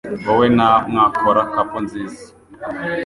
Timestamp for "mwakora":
0.89-1.41